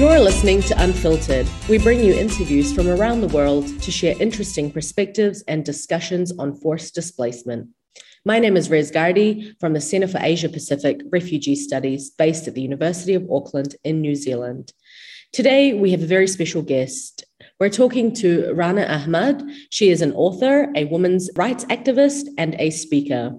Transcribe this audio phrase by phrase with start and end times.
[0.00, 1.46] You're listening to Unfiltered.
[1.68, 6.54] We bring you interviews from around the world to share interesting perspectives and discussions on
[6.54, 7.68] forced displacement.
[8.24, 12.54] My name is Rez Gardi from the Centre for Asia Pacific Refugee Studies based at
[12.54, 14.72] the University of Auckland in New Zealand.
[15.34, 17.26] Today, we have a very special guest.
[17.58, 19.42] We're talking to Rana Ahmad.
[19.68, 23.34] She is an author, a women's rights activist, and a speaker.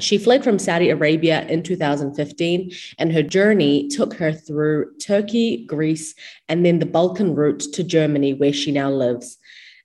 [0.00, 6.14] She fled from Saudi Arabia in 2015, and her journey took her through Turkey, Greece,
[6.48, 9.36] and then the Balkan route to Germany, where she now lives.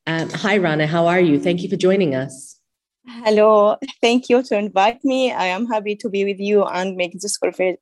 [0.06, 0.88] Um, hi, Rana.
[0.88, 1.40] How are you?
[1.40, 2.58] Thank you for joining us.
[3.06, 3.78] Hello.
[4.02, 5.32] Thank you to invite me.
[5.32, 7.38] I am happy to be with you and make this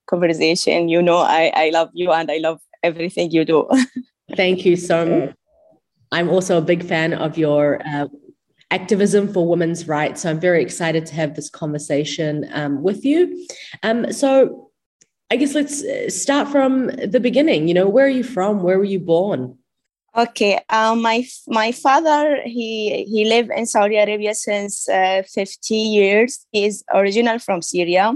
[0.08, 0.90] conversation.
[0.90, 3.70] You know, I, I love you and I love everything you do.
[4.36, 5.36] Thank you so much.
[6.12, 8.08] I'm also a big fan of your uh,
[8.76, 10.22] activism for women's rights.
[10.22, 13.48] So I'm very excited to have this conversation um, with you.
[13.84, 14.72] Um, so
[15.32, 17.68] I guess let's uh, start from the beginning.
[17.70, 18.62] You know, where are you from?
[18.62, 19.58] Where were you born?
[20.18, 26.46] Okay, um, my my father he he lived in Saudi Arabia since uh, 50 years.
[26.54, 28.14] He is original from Syria,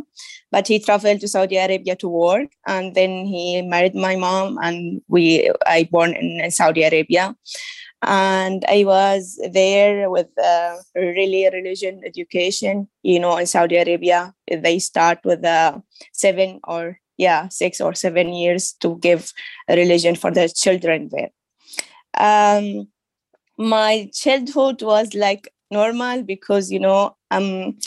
[0.49, 5.01] but he traveled to Saudi Arabia to work, and then he married my mom, and
[5.09, 7.35] we I born in, in Saudi Arabia
[8.01, 10.27] and I was there with
[10.95, 12.87] really religion education.
[13.03, 15.79] You know, in Saudi Arabia, they start with uh,
[16.13, 19.33] seven or yeah, six or seven years to give
[19.67, 21.29] religion for the children there.
[22.17, 22.87] Um,
[23.57, 27.77] my childhood was like normal because you know um,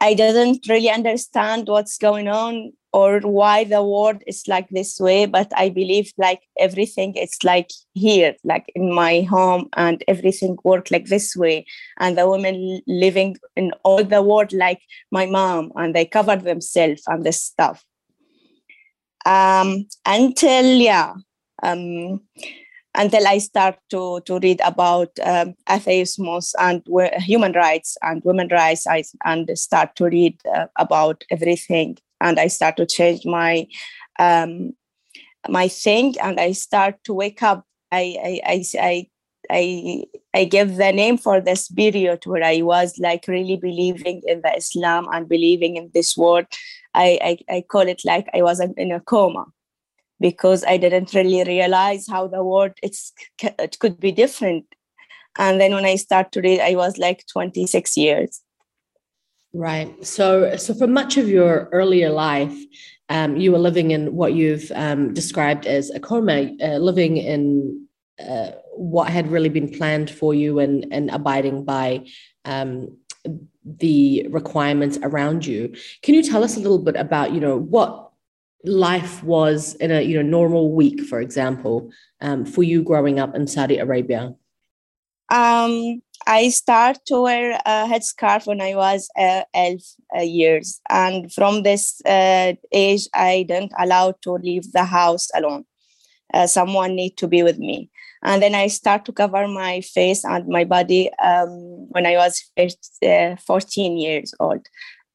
[0.00, 5.26] I didn't really understand what's going on or why the world is like this way
[5.26, 10.90] but i believe like everything it's like here like in my home and everything work
[10.90, 11.66] like this way.
[11.98, 14.80] And the women living in all the world like
[15.10, 17.84] my mom and they cover themselves and this stuff.
[19.24, 21.14] Um until yeah
[21.62, 22.20] um
[22.98, 26.82] until I start to, to read about um, atheism and
[27.18, 32.48] human rights and women rights, I, and start to read uh, about everything and I
[32.48, 33.66] start to change my
[34.18, 34.72] um,
[35.48, 37.64] my thing, and I start to wake up.
[37.92, 39.06] I I I.
[39.48, 40.02] I
[40.34, 44.52] I give the name for this period where I was like really believing in the
[44.56, 46.46] Islam and believing in this world.
[46.94, 49.46] I, I, I call it like I was in a coma
[50.20, 53.12] because I didn't really realize how the world it's
[53.42, 54.64] it could be different.
[55.38, 58.40] And then when I start to read, I was like 26 years.
[59.56, 60.04] Right.
[60.04, 62.54] So, so for much of your earlier life,
[63.08, 67.86] um, you were living in what you've um, described as a coma, uh, living in
[68.18, 72.04] uh, what had really been planned for you and, and abiding by
[72.44, 72.98] um,
[73.64, 75.74] the requirements around you.
[76.02, 78.10] Can you tell us a little bit about, you know, what
[78.62, 81.90] life was in a you know normal week, for example,
[82.20, 84.34] um, for you growing up in Saudi Arabia?
[85.30, 89.78] Um, I start to wear a headscarf when I was uh, 11
[90.16, 95.64] uh, years, and from this uh, age, I didn't allow to leave the house alone.
[96.34, 97.90] Uh, someone need to be with me,
[98.24, 102.42] and then I start to cover my face and my body um, when I was
[103.06, 104.66] uh, 14 years old.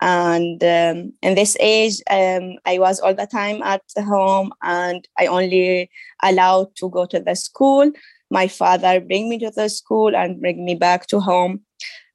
[0.03, 5.27] And um, in this age, um, I was all the time at home, and I
[5.27, 5.91] only
[6.23, 7.91] allowed to go to the school
[8.31, 11.61] my father bring me to the school and bring me back to home.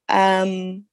[0.09, 0.85] Um,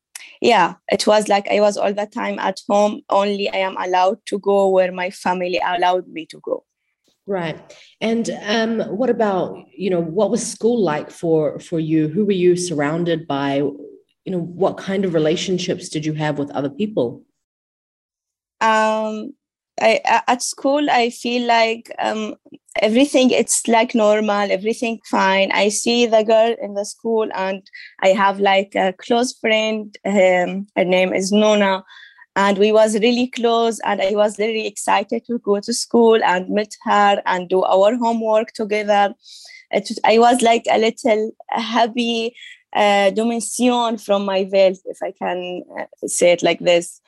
[0.42, 4.18] yeah it was like i was all the time at home only i am allowed
[4.26, 6.66] to go where my family allowed me to go.
[7.26, 7.58] Right.
[8.02, 12.10] And um, what about you know what was school like for for you?
[12.10, 13.56] Who were you surrounded by?
[14.26, 17.24] You know what kind of relationships did you have with other people?
[18.60, 19.34] Um
[19.82, 22.36] I, at school i feel like um,
[22.82, 25.52] everything it's like normal everything fine.
[25.52, 27.62] I see the girl in the school and
[28.02, 31.84] i have like a close friend um, her name is nona
[32.36, 36.50] and we was really close and i was really excited to go to school and
[36.50, 39.14] meet her and do our homework together.
[39.72, 42.36] It, i was like a little happy
[42.76, 47.02] uh, dimension from my veil if i can uh, say it like this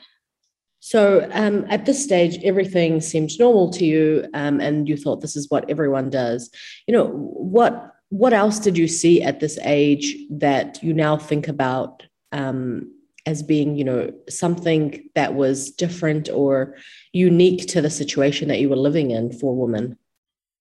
[0.85, 5.35] so um, at this stage, everything seemed normal to you, um, and you thought this
[5.35, 6.51] is what everyone does.
[6.85, 7.95] You know what?
[8.09, 12.93] What else did you see at this age that you now think about um,
[13.25, 16.75] as being, you know, something that was different or
[17.13, 19.97] unique to the situation that you were living in for women?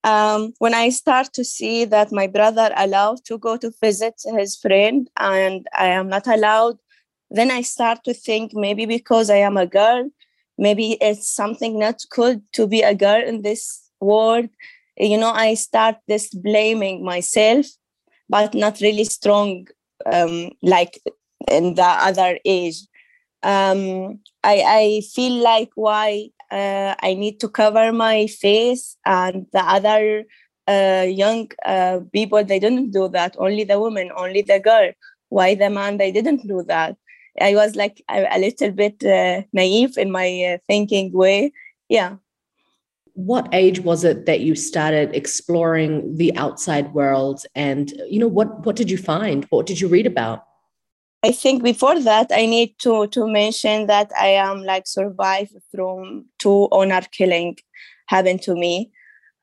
[0.05, 4.57] Um, when I start to see that my brother allowed to go to visit his
[4.57, 6.79] friend and I am not allowed,
[7.37, 10.11] then I start to think maybe because I am a girl,
[10.59, 14.49] maybe it's something not good to be a girl in this world.
[14.97, 17.67] you know i start this blaming myself
[18.29, 19.67] but not really strong
[20.07, 21.01] um, like
[21.51, 22.77] in the other age.
[23.43, 29.61] Um, I, I feel like why uh, I need to cover my face and the
[29.61, 30.25] other
[30.67, 33.37] uh, young uh, people they didn't do that.
[33.39, 34.93] Only the woman only the girl.
[35.29, 36.97] Why the man they didn't do that
[37.41, 41.53] I was like a, a little bit uh, naive in my uh, thinking way.
[41.89, 42.17] Yeah.
[43.15, 47.45] What age was it that you started exploring the outside world?
[47.55, 49.45] And you know what what did you find?
[49.51, 50.45] What did you read about?
[51.23, 56.27] I think before that i need to to mention that i am like survived from
[56.39, 57.57] two honor killing
[58.07, 58.91] happened to me.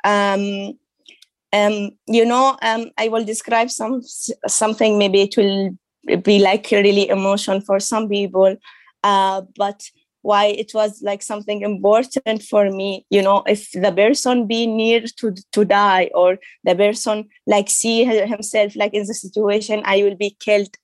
[0.03, 0.77] Um
[1.53, 4.01] um you know um i will describe some
[4.47, 5.71] something maybe it will
[6.23, 8.55] be like really emotion for some people.
[9.03, 9.81] Uh but
[10.21, 15.01] why it was like something important for me you know if the person be near
[15.17, 20.15] to to die or the person like see himself like in the situation i will
[20.15, 20.77] be killed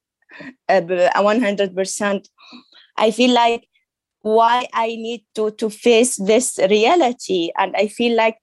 [0.70, 2.30] uh, 100%
[2.98, 3.68] i feel like
[4.22, 7.52] why i need to to face this reality.
[7.58, 8.38] And i feel like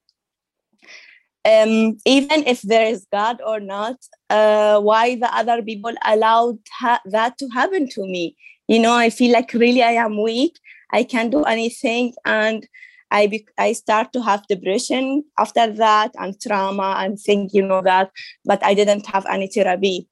[1.45, 3.97] um, even if there is God or not,
[4.31, 8.37] uh, why the other people allowed ha- that to happen to me?
[8.69, 10.59] You know, I feel like really I am weak
[10.95, 12.15] I can't do anything.
[12.25, 12.67] And
[13.11, 17.83] I, be, I start to have depression after that and trauma and think, you know,
[17.83, 18.11] that,
[18.45, 20.09] but I didn't have any therapy.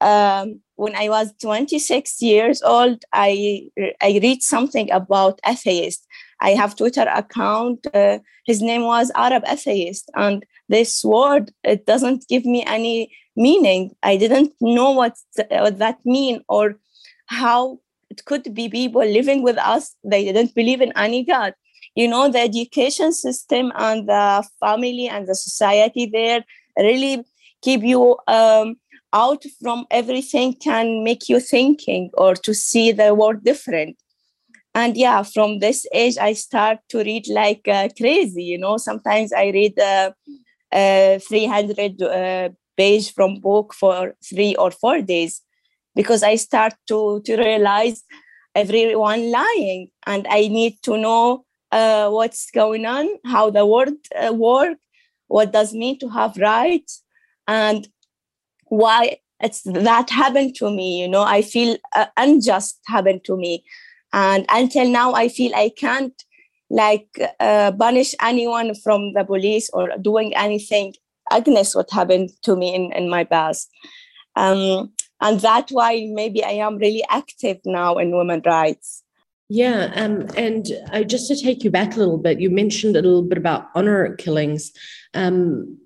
[0.00, 3.68] Um, when I was 26 years old, I,
[4.02, 6.06] I read something about atheist.
[6.40, 7.86] I have Twitter account.
[7.92, 10.10] Uh, his name was Arab atheist.
[10.14, 13.94] And this word, it doesn't give me any meaning.
[14.02, 15.16] I didn't know what,
[15.50, 16.76] what that mean or
[17.26, 17.80] how
[18.10, 21.54] it could be people living with us they didn't believe in any god
[21.94, 26.44] you know the education system and the family and the society there
[26.78, 27.24] really
[27.62, 28.76] keep you um,
[29.12, 33.96] out from everything can make you thinking or to see the world different
[34.76, 39.32] and yeah from this age i start to read like uh, crazy you know sometimes
[39.32, 40.10] i read uh,
[40.72, 45.42] uh, 300 uh, page from book for three or four days
[45.94, 48.04] because I start to, to realize
[48.54, 54.32] everyone lying and I need to know uh, what's going on, how the world uh,
[54.32, 54.78] work,
[55.28, 57.02] what does mean to have rights,
[57.48, 57.88] and
[58.66, 61.00] why it's that happened to me.
[61.00, 63.64] You know, I feel uh, unjust happened to me,
[64.12, 66.14] and until now I feel I can't
[66.70, 67.08] like
[67.38, 70.94] uh, punish anyone from the police or doing anything
[71.30, 73.68] against what happened to me in, in my past.
[74.34, 79.02] Um, and that's why maybe i am really active now in women rights
[79.48, 83.02] yeah um, and uh, just to take you back a little bit you mentioned a
[83.02, 84.72] little bit about honor killings
[85.14, 85.78] um,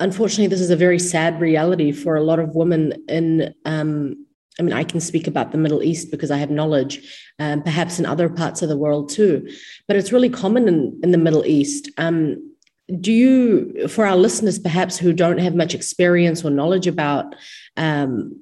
[0.00, 4.26] unfortunately this is a very sad reality for a lot of women in um,
[4.58, 7.00] I mean, I can speak about the Middle East because I have knowledge,
[7.38, 9.48] um, perhaps in other parts of the world too,
[9.88, 11.90] but it's really common in, in the Middle East.
[11.96, 12.54] Um,
[13.00, 17.34] do you, for our listeners perhaps who don't have much experience or knowledge about
[17.76, 18.38] um,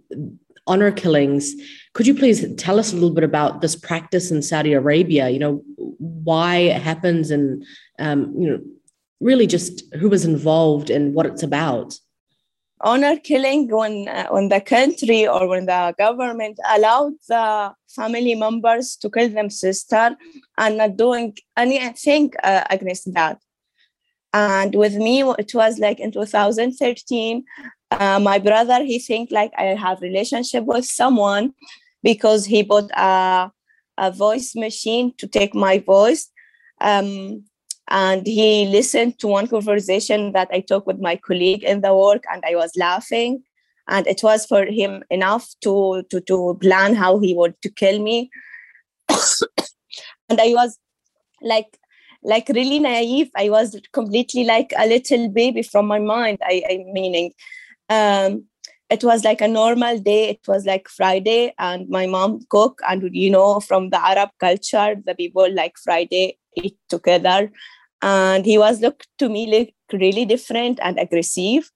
[0.71, 1.55] honor killings.
[1.95, 5.29] Could you please tell us a little bit about this practice in Saudi Arabia?
[5.29, 7.65] You know, why it happens and,
[7.99, 8.61] um, you know,
[9.21, 11.95] really just who was involved and what it's about?
[12.83, 18.97] Honor killing when, uh, when the country or when the government allowed the family members
[18.97, 20.17] to kill them sister
[20.57, 23.39] and not doing anything uh, against that.
[24.33, 27.45] And with me, it was like in 2013,
[27.91, 31.53] uh, my brother he think like i have relationship with someone
[32.03, 33.51] because he bought a,
[33.99, 36.31] a voice machine to take my voice
[36.81, 37.45] um,
[37.91, 42.25] and he listened to one conversation that i took with my colleague in the work
[42.33, 43.43] and i was laughing.
[43.89, 47.99] And it was for him enough to to to plan how he would to kill
[48.01, 48.31] me.
[50.29, 50.79] And i was
[51.43, 51.77] like
[52.23, 53.31] like really naive.
[53.37, 57.33] I was completely like a little baby from my mind i, I meaning
[57.89, 58.45] um,
[58.91, 60.29] it was like a normal day.
[60.29, 62.81] It was like friday and my mom cook.
[62.89, 67.51] And you know from the arab culture the people like friday eat together
[68.03, 71.71] and he was looked to me like really different and aggressive.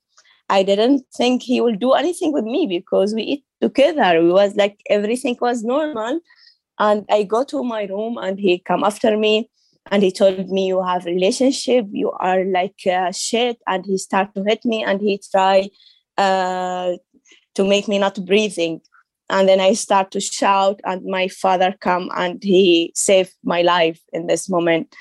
[0.49, 4.23] I didn't think he will do anything with me because we eat together.
[4.23, 6.21] We was like everything was normal.
[6.79, 9.49] And i go to my room and he come after me
[9.91, 11.87] and he told me you have relationship.
[11.91, 13.59] You are like uh, shit.
[13.67, 15.69] And he start to hit me and he try
[16.17, 16.93] uh,
[17.55, 18.81] to make me not breathing.
[19.31, 23.99] And then i start to shout and my father come and he saved my life
[24.13, 24.95] in this moment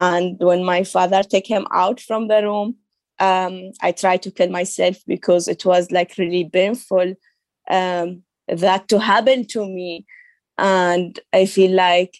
[0.00, 2.76] and when my father take him out from the room
[3.18, 7.14] um, I tried to kill myself because it was like really painful
[7.70, 10.06] um, that to happen to me.
[10.58, 12.18] And I feel like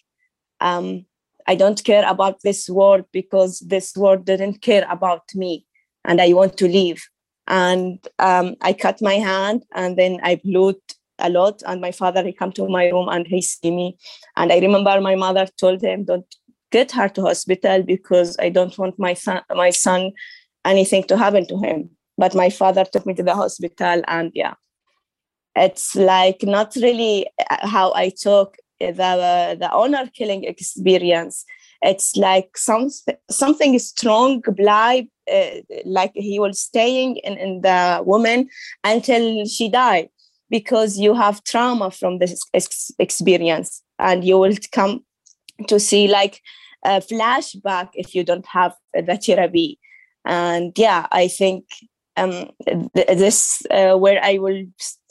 [0.59, 1.05] um,
[1.47, 5.65] I don't care about this world because this world didn't care about me
[6.03, 7.07] and I want to leave.
[7.47, 10.75] And um, I cut my hand and then I bled
[11.19, 11.63] a lot.
[11.65, 13.97] And my father, he come to my room and he see me.
[14.35, 16.25] And I remember my mother told him, don't
[16.71, 20.11] get her to hospital because I don't want my son, my son
[20.65, 21.89] anything to happen to him.
[22.17, 24.55] But my father took me to the hospital and yeah,
[25.55, 31.45] it's like not really uh, how I talk the the honor killing experience.
[31.81, 32.89] It's like some
[33.29, 38.49] something strong, blind, uh, like he was staying in, in the woman
[38.83, 40.09] until she died
[40.49, 45.03] because you have trauma from this ex- experience and you will come
[45.67, 46.41] to see like
[46.85, 49.79] a flashback if you don't have the therapy
[50.25, 51.65] and yeah i think
[52.17, 54.65] um, th- this uh, where I will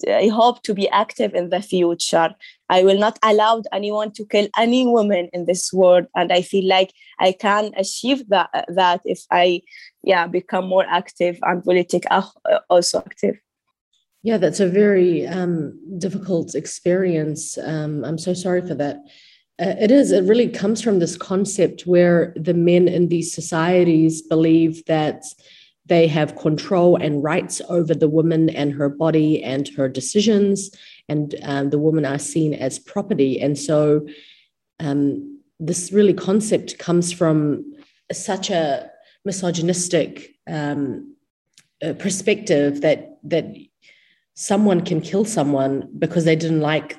[0.08, 2.34] I hope to be active in the future.
[2.68, 6.68] I will not allow anyone to kill any woman in this world, and I feel
[6.68, 9.62] like I can achieve that that if I
[10.02, 12.26] yeah become more active and politic uh,
[12.68, 13.36] also active.
[14.22, 17.56] Yeah, that's a very um, difficult experience.
[17.58, 18.96] Um, I'm so sorry for that.
[19.58, 20.12] Uh, it is.
[20.12, 25.24] It really comes from this concept where the men in these societies believe that
[25.86, 30.70] they have control and rights over the woman and her body and her decisions,
[31.08, 33.40] and um, the women are seen as property.
[33.40, 34.06] And so,
[34.80, 37.64] um, this really concept comes from
[38.12, 38.90] such a
[39.24, 41.16] misogynistic um,
[41.82, 43.46] uh, perspective that that
[44.34, 46.98] someone can kill someone because they didn't like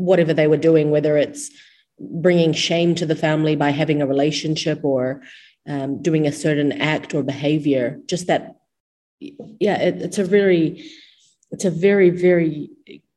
[0.00, 1.50] whatever they were doing, whether it's
[1.98, 5.22] bringing shame to the family by having a relationship or
[5.68, 8.00] um, doing a certain act or behavior.
[8.06, 8.56] Just that,
[9.20, 10.82] yeah, it, it's a very,
[11.50, 12.70] it's a very, very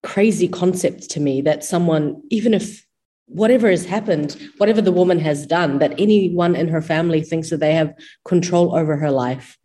[0.04, 2.86] crazy concept to me that someone, even if
[3.28, 7.62] whatever has happened, whatever the woman has done, that anyone in her family thinks that
[7.62, 7.94] they have
[8.26, 9.58] control over her life.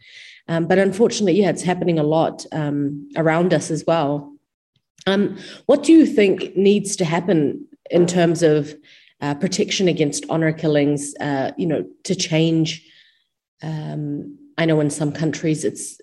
[0.47, 4.38] Um, but unfortunately, yeah, it's happening a lot um, around us as well.
[5.09, 8.75] Um, what do you think needs to happen in terms of
[9.23, 11.15] uh, protection against honor killings?
[11.19, 12.87] Uh, you know, to change.
[13.63, 15.99] Um, I know in some countries it's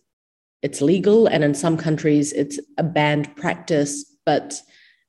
[0.63, 4.59] it's legal, and in some countries it's a banned practice, but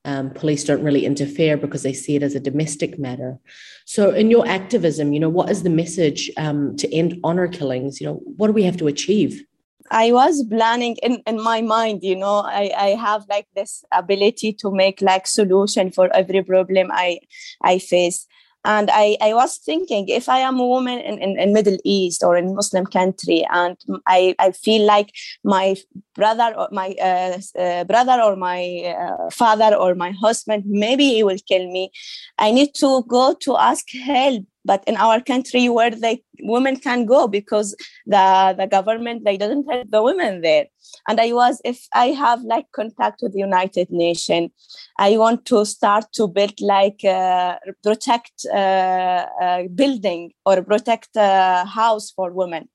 [0.05, 3.39] um, police don't really interfere because they see it as a domestic matter.
[3.87, 7.99] So, in your activism, you know, what is the message um, to end honor killings?
[8.01, 9.43] You know, what do we have to achieve?
[9.91, 14.53] I was planning in, in my mind, you know, I, I have like this ability
[14.55, 17.21] to make like solution for every problem I
[17.63, 18.27] I face.
[18.67, 22.25] And I, I was thinking if i am a woman in, in, in middle east
[22.25, 23.77] or in muslim country and
[24.09, 25.13] i, I feel like
[25.45, 25.77] my
[26.17, 31.23] brother or my uh, uh, brother or my uh, father or my husband maybe he
[31.23, 31.93] will kill me
[32.39, 37.07] i need to go to ask help but in our country where the women can
[37.07, 37.75] go because
[38.07, 40.67] the the government they doesn't help the women there.
[41.09, 44.51] And i was if i have like contact with the united nations
[44.99, 51.65] i want to start to build like uh, protect uh, uh, building or protect a
[51.65, 52.69] house for women.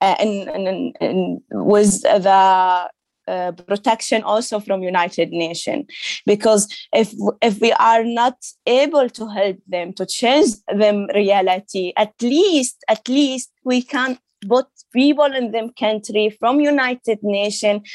[0.00, 2.90] Uh, and, and, and with the
[3.28, 5.86] uh, protection also from united nations
[6.26, 8.36] because if if we are not
[8.66, 14.66] able to help them to change them reality at least at least we can put
[14.92, 17.88] people in them country from united nations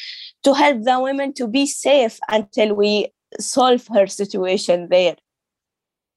[0.44, 3.08] to help the women to be safe until we
[3.40, 5.16] solve her situation there.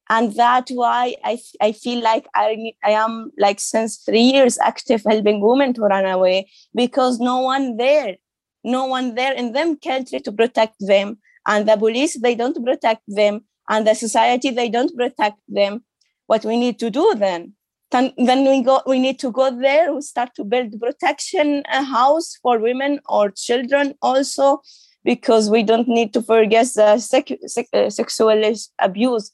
[0.08, 5.04] And that's why I, I feel like I, I am like since three years active
[5.06, 8.16] helping women to run away because no one there
[8.64, 11.18] no one there in them country to protect them.
[11.46, 13.44] And the police they don't protect them.
[13.68, 15.84] And the society they don't protect them.
[16.26, 17.54] What we need to do then?
[17.90, 22.36] Then, we go we need to go there we start to build protection a house
[22.40, 24.62] for women or children also
[25.02, 29.32] because we don't need to forget the sec- sec- uh, sexual abuse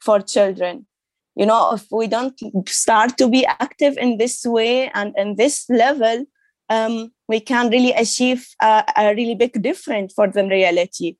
[0.00, 0.86] for children.
[1.34, 5.68] You know if we don't start to be active in this way and in this
[5.68, 6.26] level
[6.68, 11.16] um, we can really achieve a, a really big difference for the reality.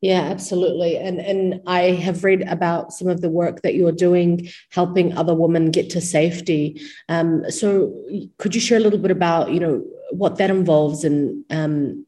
[0.00, 0.96] Yeah, absolutely.
[0.96, 5.34] And and I have read about some of the work that you're doing, helping other
[5.34, 6.80] women get to safety.
[7.10, 7.92] Um, so
[8.38, 12.06] could you share a little bit about you know what that involves and um,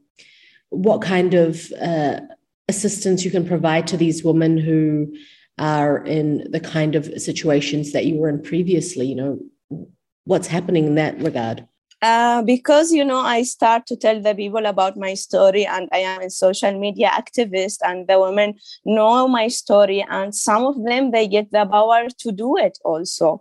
[0.71, 2.21] what kind of uh,
[2.67, 5.15] assistance you can provide to these women who
[5.59, 9.07] are in the kind of situations that you were in previously?
[9.07, 9.87] You know,
[10.25, 11.69] what's happening in that regard?
[12.03, 15.99] Uh, because you know i start to tell the people about my story and i
[15.99, 18.55] am a social media activist and the women
[18.85, 23.41] know my story and some of them they get the power to do it also.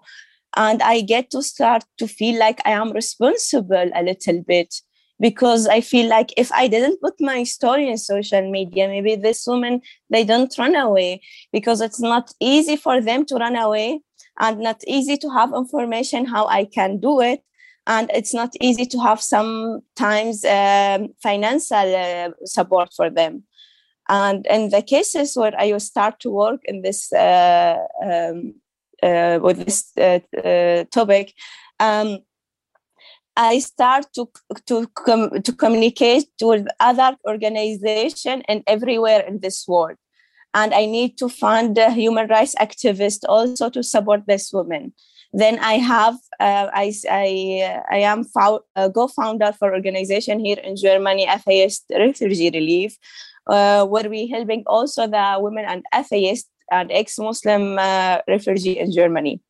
[0.55, 4.75] And i get to start to feel like i am responsible a little bit
[5.19, 9.47] because i feel like if i didn't put my story in social media maybe this
[9.47, 14.01] woman they don't run away because it's not easy for them to run away
[14.39, 17.41] and not easy to have information how i can do it
[17.87, 23.43] and it's not easy to have sometimes um, financial uh, support for them
[24.09, 28.53] and in the cases where i start to work in this uh, um,
[29.03, 31.33] uh, with this uh, uh, topic
[31.79, 32.19] um,
[33.37, 34.29] I start to
[34.67, 39.97] to com- to communicate with other organization and everywhere in this world,
[40.53, 44.93] and I need to find a human rights activist also to support this woman.
[45.33, 51.27] Then I have uh, I I I am fo- co-founder for organization here in Germany,
[51.27, 52.97] Atheist Refugee Relief,
[53.47, 59.41] uh, where we helping also the women and FAS and ex-Muslim uh, refugee in Germany.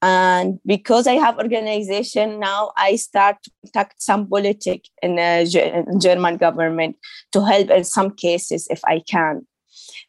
[0.00, 6.36] And because I have organization now, I start to contact some politic in the German
[6.36, 6.96] government
[7.32, 9.46] to help in some cases if I can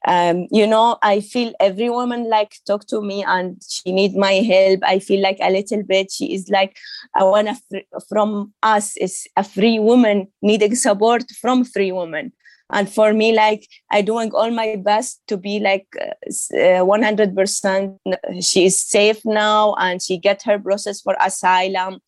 [0.07, 4.33] um, you know i feel every woman like talk to me and she need my
[4.33, 4.79] help.
[4.83, 6.77] I feel like a little bit she is like
[7.15, 12.31] i want to from us is a free woman needing support from free woman.
[12.71, 17.97] And for me like i doing all my best to be like uh, 100%
[18.41, 21.99] she is safe now and she get her process for asylum.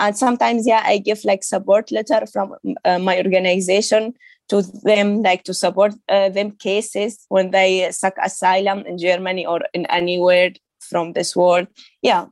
[0.00, 4.14] And sometimes yeah i give like support letter from uh, my organization
[4.48, 9.60] to them like to support uh, them cases when they seek asylum in germany or
[9.74, 10.50] in anywhere
[10.80, 11.66] from this world.
[12.02, 12.26] Yeah.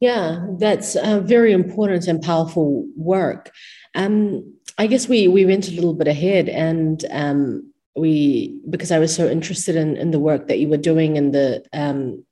[0.00, 3.50] Yeah that's a very important and powerful work.
[3.94, 8.98] Um, i guess we we went a little bit ahead and um, we because i
[8.98, 12.24] was so interested in in the work that you were doing and the um,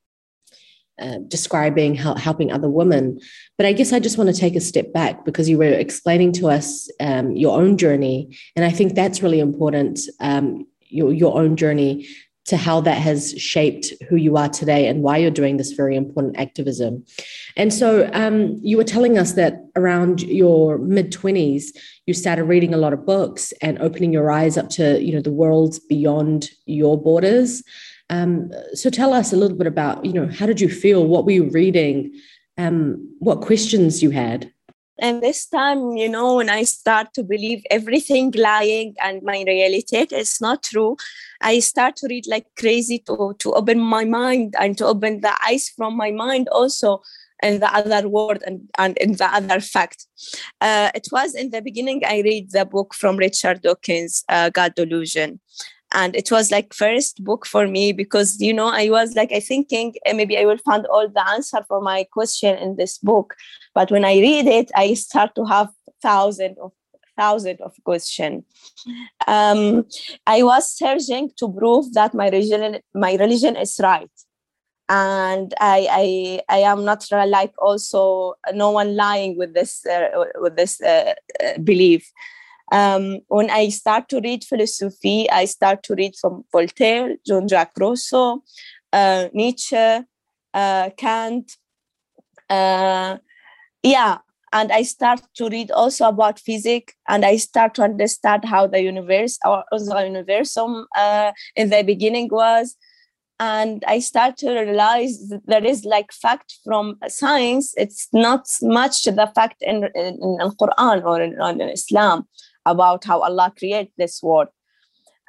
[1.01, 3.19] uh, describing how, helping other women.
[3.57, 6.33] But I guess I just want to take a step back because you were explaining
[6.35, 8.37] to us um, your own journey.
[8.57, 12.09] And I think that's really important um, your, your own journey
[12.47, 15.95] to how that has shaped who you are today and why you're doing this very
[15.95, 17.05] important activism.
[17.57, 21.67] And so um, you were telling us that around your mid 20s,
[22.07, 25.21] you started reading a lot of books and opening your eyes up to you know
[25.21, 27.63] the worlds beyond your borders.
[28.11, 31.07] Um, so tell us a little bit about, you know, how did you feel?
[31.07, 32.12] What were you reading?
[32.59, 34.53] Um, what questions you had?
[34.99, 39.96] And this time, you know, when I start to believe everything lying and my reality
[39.96, 40.96] is not true,
[41.40, 45.33] I start to read like crazy to, to open my mind and to open the
[45.42, 47.01] eyes from my mind also
[47.42, 50.07] in the other world and, and in the other fact.
[50.61, 54.75] Uh, it was in the beginning, I read the book from Richard Dawkins, uh, God
[54.75, 55.40] Delusion
[55.92, 59.40] and it was like first book for me because you know i was like i
[59.40, 63.35] thinking eh, maybe i will find all the answer for my question in this book.
[63.74, 65.68] But when i read it i start to have
[66.03, 66.72] thousands of
[67.16, 68.44] thousands of questions
[69.26, 69.85] um,
[70.26, 74.11] i was searching to prove that my religion my religion is right.
[74.92, 75.87] And I,
[76.48, 80.09] I i am not like also no one lying with this uh,
[80.40, 82.11] with this uh, uh, belief
[82.71, 87.79] um, when I start to read philosophy, I start to read from Voltaire, Jean Jacques
[87.79, 88.43] Rousseau,
[88.93, 90.05] uh, Nietzsche,
[90.55, 91.57] uh, Kant.
[92.49, 93.19] Uh,
[93.83, 94.19] yeah,
[94.53, 98.83] and I start to read also about physics, and I start to understand how the
[98.83, 102.77] universe or the universum uh, in the beginning was.
[103.39, 107.73] And I start to realize that there is like fact from science.
[107.79, 112.29] It's not much the fact in, in, in Quran or in, in Islam
[112.66, 114.49] about how Allah created this world.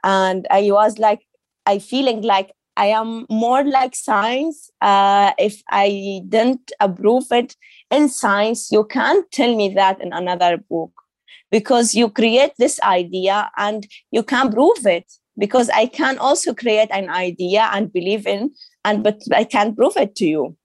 [0.03, 1.21] And I was like,
[1.65, 4.69] I feeling like I am more like science.
[4.81, 7.55] Uh, if I didn't approve it
[7.91, 10.91] in science, you can't tell me that in another book
[11.51, 16.89] because you create this idea and you can prove it because I can also create
[16.91, 18.51] an idea and believe in
[18.85, 20.57] and but I can't prove it to you.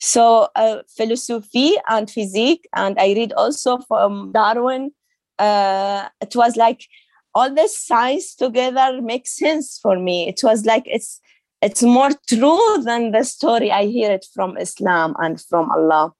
[0.00, 4.90] So uh, philosophy and physics, and I read also from Darwin
[5.38, 6.86] uh, it was like
[7.34, 10.28] all this science together makes sense for me.
[10.28, 11.20] It was like it's
[11.60, 16.12] it's more true than the story I hear it from Islam and from Allah.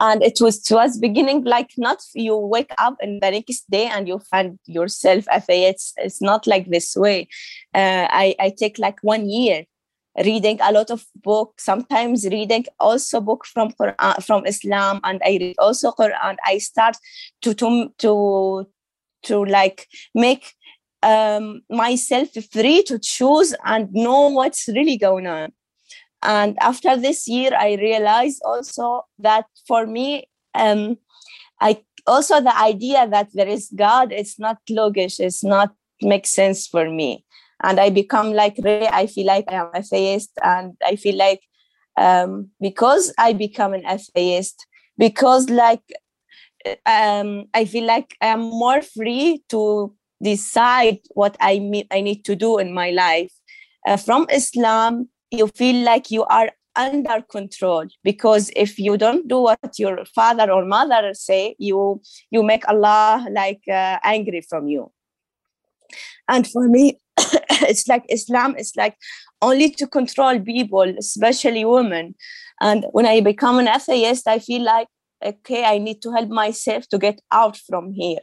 [0.00, 3.86] And it was it was beginning like not you wake up in the next day
[3.86, 5.68] and you find yourself FA.
[5.70, 7.28] It's it's not like this way.
[7.74, 9.64] Uh, I I take like one year
[10.18, 15.38] reading a lot of books sometimes reading also book from Quran, from islam and i
[15.40, 16.36] read also quran.
[16.46, 16.96] I start
[17.42, 18.66] to to to,
[19.24, 20.52] to like make
[21.02, 25.52] um, myself free to choose and know what's really going on.
[26.22, 30.98] And after this year i realized also that for me um,
[31.60, 36.66] i also the idea that there is god it's not logic it's not make sense
[36.66, 37.24] for me
[37.62, 41.40] and i become like really i feel like i am atheist and i feel like
[41.96, 44.66] um, because i become an atheist
[44.98, 45.82] because like
[46.86, 52.24] um, i feel like i am more free to decide what i mean i need
[52.24, 53.32] to do in my life.
[53.86, 59.40] Uh, from islam you feel like you are under control because if you don't do
[59.40, 64.90] what your father or mother say you you make allah like uh, angry from you.
[66.28, 67.01] And for me
[67.68, 68.96] it's like islam is like
[69.40, 72.14] only to control people especially women.
[72.60, 74.88] And when i become an atheist i feel like
[75.24, 78.20] okay i need to help myself to get out from here.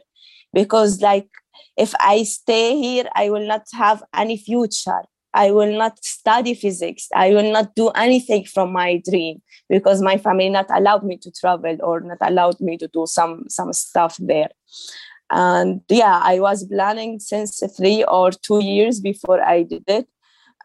[0.52, 1.28] Because like
[1.76, 5.02] if i stay here i will not have any future.
[5.32, 7.06] I will not study physics.
[7.14, 11.30] I will not do anything from my dream because my family not allowed me to
[11.30, 14.50] travel or not allowed me to do some some stuff there
[15.30, 20.06] and yeah i was planning since three or two years before i did it.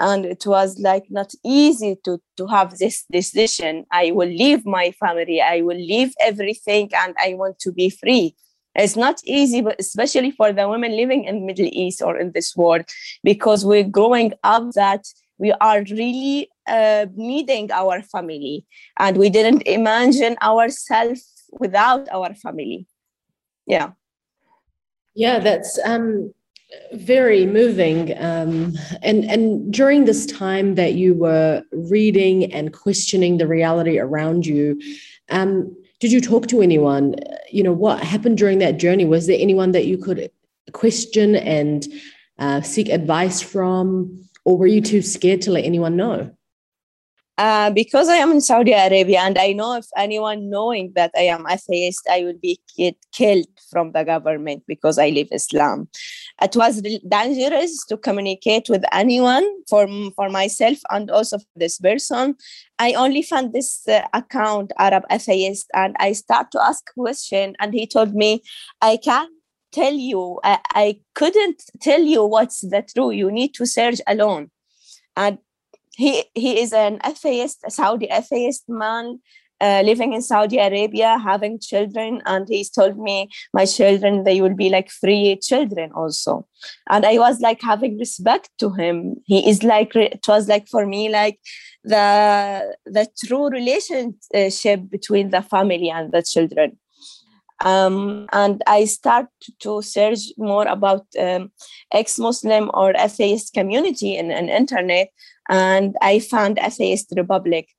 [0.01, 3.85] And it was like not easy to to have this decision.
[3.91, 5.39] I will leave my family.
[5.41, 8.35] I will leave everything and i want to be free.
[8.75, 12.57] It's not easy but especially for the women living in middle east or in this
[12.57, 12.83] world
[13.23, 15.05] because we're growing up that
[15.37, 18.65] we are really uh, needing our family.
[18.99, 21.23] And we didn't imagine ourselves
[21.57, 22.85] without our family.
[23.65, 23.91] Yeah
[25.15, 26.33] yeah, that's um,
[26.93, 28.17] very moving.
[28.17, 34.45] Um, and and during this time that you were reading and questioning the reality around
[34.45, 34.79] you,
[35.29, 37.15] um, did you talk to anyone?
[37.49, 39.05] You know, what happened during that journey?
[39.05, 40.29] Was there anyone that you could
[40.73, 41.87] question and
[42.37, 46.31] uh, seek advice from, or were you too scared to let anyone know?
[47.37, 51.23] Uh, because I am in Saudi Arabia and I know if anyone knowing that I
[51.23, 55.89] am atheist, I will be get killed from the government because I live Islam.
[56.41, 59.85] It was dangerous to communicate with anyone for,
[60.15, 62.35] for myself and also for this person.
[62.79, 67.73] I only found this uh, account, Arab Atheist, and I start to ask question and
[67.73, 68.41] he told me,
[68.81, 69.33] I can't
[69.73, 73.15] tell you, I, I couldn't tell you what's the truth.
[73.15, 74.51] You need to search alone.
[75.17, 75.39] And
[75.97, 79.19] he he is an atheist, a Saudi atheist man
[79.61, 84.53] uh, living in Saudi Arabia, having children, and he's told me my children they will
[84.55, 86.47] be like free children also,
[86.89, 89.15] and I was like having respect to him.
[89.25, 91.39] He is like it was like for me like
[91.83, 96.77] the the true relationship between the family and the children.
[97.63, 99.27] Um, and I start
[99.61, 101.51] to search more about um,
[101.93, 105.07] ex-Muslim or atheist community in, in internet,
[105.49, 107.69] and I found Atheist Republic.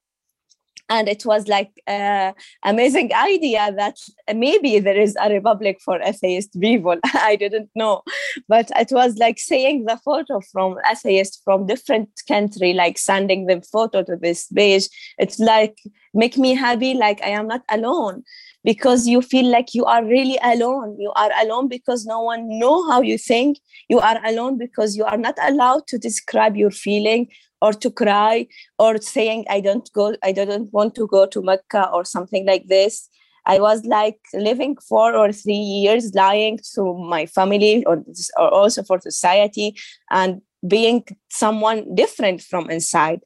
[0.88, 3.98] And it was like an amazing idea that
[4.34, 6.96] maybe there is a republic for atheist people.
[7.14, 8.02] I didn't know,
[8.48, 13.62] but it was like seeing the photo from atheists from different country, like sending them
[13.62, 14.88] photo to this page.
[15.18, 15.76] It's like
[16.14, 18.22] make me happy, like I am not alone
[18.66, 22.86] because you feel like you are really alone you are alone because no one know
[22.90, 27.28] how you think you are alone because you are not allowed to describe your feeling
[27.66, 28.46] or to cry
[28.78, 32.66] or saying i don't go i don't want to go to mecca or something like
[32.68, 33.08] this.
[33.46, 38.04] I was like living four or three years lying to my family or,
[38.36, 39.76] or also for society
[40.10, 43.20] and being someone different from inside.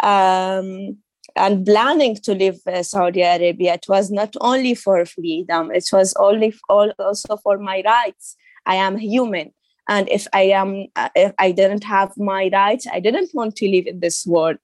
[0.00, 0.98] Um,
[1.34, 6.14] and planning to leave uh, Saudi Arabia, it was not only for freedom, it was
[6.20, 8.36] only also for my rights.
[8.66, 9.52] I am human
[9.88, 13.68] and if i am uh, if i didn't have my rights i didn't want to
[13.68, 14.56] live in this world.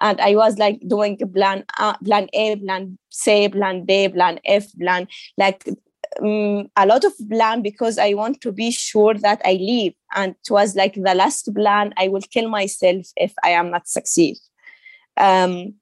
[0.00, 4.66] And i was like doing plan uh, plan a plan c plan d plan f
[4.78, 5.68] plan like
[6.22, 9.94] um, a lot of plan because i want to be sure that i live.
[10.14, 13.88] And it was like the last plan i will kill myself if i am not
[13.88, 14.36] succeed.
[15.16, 15.74] Um,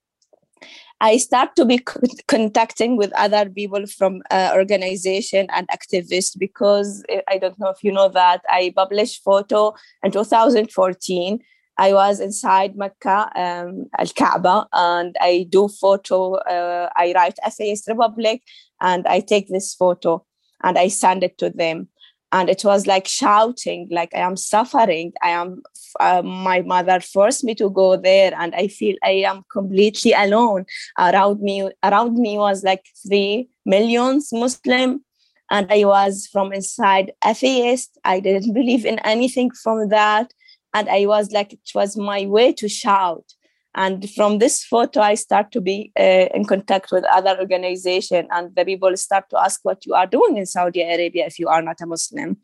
[1.01, 1.79] I start to be
[2.27, 7.83] contacting with other people from uh, organization and activists because eh, I don't know if
[7.83, 11.39] you know that I published photo in 2014.
[11.77, 16.33] I was inside Mecca, um, Al Kaaba, and I do photo.
[16.35, 18.41] Uh, I write Atheist Republic,
[18.81, 20.25] and I take this photo
[20.63, 21.87] and I send it to them.
[22.31, 25.13] And it was like shouting like i am suffering.
[25.21, 25.61] I am
[25.99, 30.65] uh, my mother forced me to go there and i feel i am completely alone.
[30.97, 35.03] Around me around me was like 3 millions muslim
[35.51, 37.97] and i was from inside atheist.
[38.03, 40.33] I didn't believe in anything from that.
[40.73, 43.25] And i was like it was my way to shout
[43.75, 48.55] and from this photo i start to be uh, in contact with other organization and
[48.55, 51.61] the people start to ask what you are doing in saudi arabia if you are
[51.61, 52.37] not a muslim.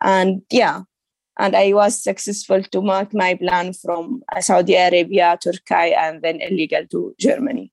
[0.00, 0.82] And yeah.
[1.38, 6.40] And i was successful to make my plan from uh, saudi arabia turkey and then
[6.40, 7.72] illegal to germany.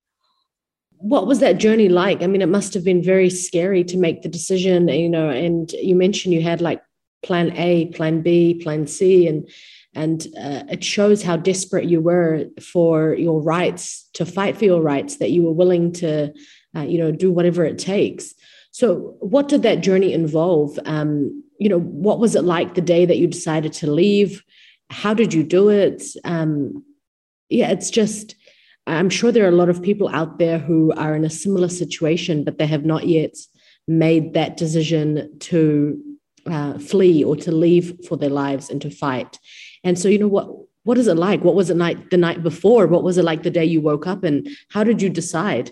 [1.01, 2.21] What was that journey like?
[2.21, 5.71] I mean it must have been very scary to make the decision you know and
[5.73, 6.81] you mentioned you had like
[7.21, 9.49] plan a plan b plan c and
[9.95, 14.81] and uh, it shows how desperate you were for your rights to fight for your
[14.81, 16.31] rights that you were willing to
[16.75, 18.33] uh, you know do whatever it takes.
[18.71, 20.77] So what did that journey involve?
[20.85, 24.43] Um, you know what was it like the day that you decided to leave?
[24.91, 26.03] How did you do it?
[26.23, 26.83] Um,
[27.49, 28.35] yeah it's just
[28.87, 31.67] i'm sure there are a lot of people out there who are in a similar
[31.67, 33.35] situation but they have not yet
[33.87, 36.01] made that decision to
[36.51, 39.37] uh, flee or to leave for their lives and to fight
[39.83, 40.49] and so, you know, what
[40.83, 41.43] what is it like?
[41.43, 42.87] What was it like the night before?
[42.87, 44.23] What was it like the day you woke up?
[44.23, 45.71] And how did you decide?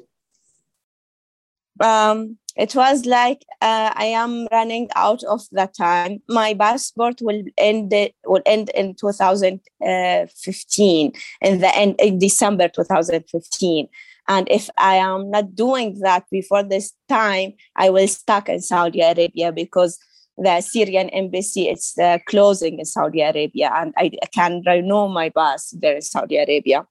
[1.80, 6.22] Um, it was like uh, I am running out of the time.
[6.28, 7.94] My passport will end
[8.26, 13.88] will end in 2015 in the end in December 2015.
[14.30, 19.00] And if I am not doing that before this time, I will stuck in Saudi
[19.00, 19.98] Arabia because
[20.38, 25.71] the Syrian embassy is uh, closing in Saudi Arabia, and I, can renew my pass
[25.71, 26.86] there in Saudi Arabia.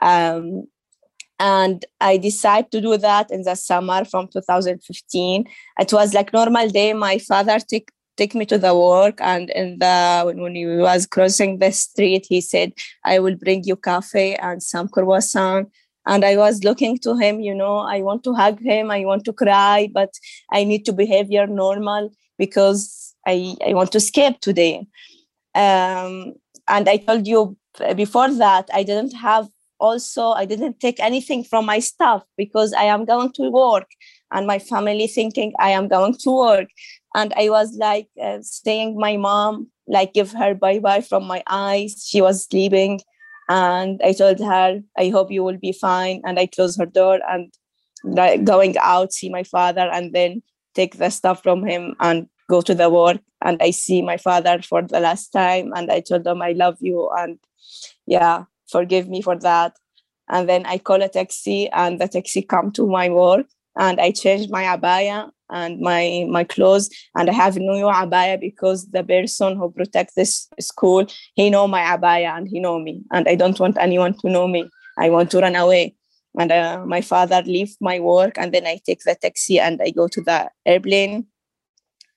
[0.00, 0.66] Um,
[1.40, 5.44] and I decided to do that in the summer from 2015.
[5.80, 6.92] It was like normal day.
[6.92, 11.06] My father took take me to the work and in the when, when he was
[11.06, 12.72] crossing the street he said
[13.04, 15.68] i will bring you coffee and some croissant
[16.06, 19.24] and i was looking to him you know i want to hug him i want
[19.24, 20.12] to cry but
[20.52, 24.86] i need to behavior normal because I, I want to escape today.
[25.54, 26.34] Um,
[26.68, 27.56] and I told you
[27.96, 29.48] before that I didn't have
[29.80, 33.88] also I didn't take anything from my stuff because I am going to work
[34.32, 36.68] and my family thinking I am going to work.
[37.14, 41.42] And I was like uh, saying my mom, like give her bye bye from my
[41.46, 42.06] eyes.
[42.08, 43.00] She was sleeping.
[43.48, 46.22] And I told her, I hope you will be fine.
[46.24, 47.52] And I closed her door and
[48.44, 50.42] going out, see my father, and then
[50.74, 54.60] take the stuff from him and go to the work and i see my father
[54.62, 57.38] for the last time and i told him i love you and
[58.06, 59.74] yeah forgive me for that
[60.28, 63.46] and then i call a taxi and the taxi come to my work
[63.78, 66.88] and i changed my abaya and my my clothes.
[67.16, 71.80] And i have new abaya because the person who protects this school he know my
[71.80, 73.02] abaya and he know me.
[73.12, 74.68] And i don't want anyone to know me.
[74.98, 75.94] I want to run away.
[76.38, 79.90] And uh, my father leave my work and then i take the taxi and i
[79.90, 81.26] go to the airplane.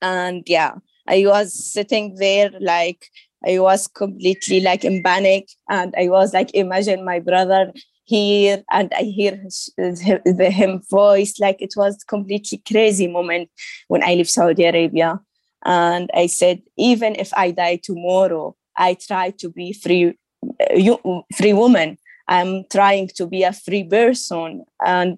[0.02, 0.76] And yeah
[1.08, 3.06] i was sitting there like
[3.48, 5.50] i was completely like in panic.
[5.70, 7.72] And i was like imagine my brother
[8.08, 9.32] here and i hear
[9.78, 13.50] the, him voice like it was completely crazy moment
[13.88, 15.20] when i leave saudi arabia.
[15.65, 20.15] And i said even if i die tomorrow i try to be free
[20.60, 21.98] uh, free woman.
[22.28, 24.65] I'm trying to be a free person.
[24.86, 25.17] And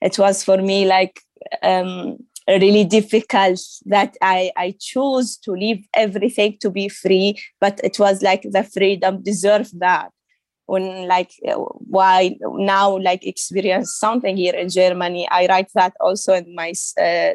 [0.00, 1.20] it was for me like
[1.62, 7.98] um, really difficult that I, I chose to leave everything to be free but it
[7.98, 10.10] was like the freedom deserved that
[10.68, 11.32] when like
[11.96, 17.32] why now like experience something here in germany i write that also in my uh,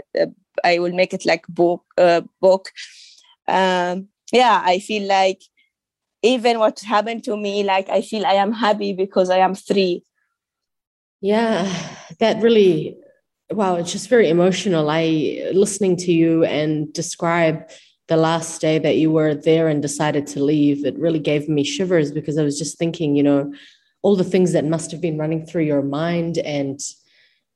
[0.63, 2.71] i will make it like book uh, book
[3.47, 5.41] um, yeah i feel like
[6.21, 10.03] even what happened to me like i feel i am happy because i am free
[11.21, 11.67] yeah
[12.19, 12.95] that really
[13.53, 14.89] wow, it's just very emotional.
[14.89, 17.69] I listening to you and describe
[18.07, 20.85] the last day that you were there and decided to leave.
[20.85, 23.53] It really gave me shivers because I was just thinking, you know,
[24.01, 26.79] all the things that must have been running through your mind and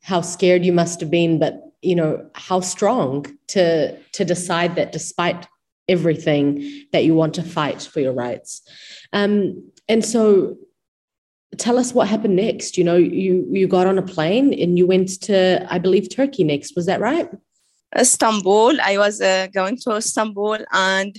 [0.02, 4.92] how scared you must have been, but you know, how strong to to decide that
[4.92, 5.48] despite
[5.88, 8.62] everything that you want to fight for your rights.
[9.14, 10.58] Um, and so
[11.58, 12.78] tell us what happened next.
[12.78, 16.44] You know, you you got on a plane and you went to, I believe, Turkey
[16.44, 16.76] next.
[16.76, 17.30] Was that right?
[17.98, 18.80] Istanbul.
[18.82, 21.16] I was uh, going to Istanbul, and